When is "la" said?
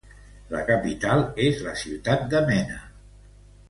0.53-0.61, 1.69-1.77